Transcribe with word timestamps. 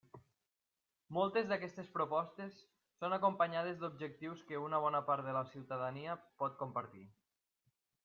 Moltes 1.17 1.51
d'aquestes 1.51 1.91
propostes 1.97 2.57
són 3.03 3.17
acompanyades 3.19 3.79
d'objectius 3.83 4.43
que 4.51 4.65
una 4.65 4.83
bona 4.89 5.05
part 5.13 5.29
de 5.31 5.39
la 5.41 5.47
ciutadania 5.55 6.21
pot 6.45 6.61
compartir. 6.65 7.09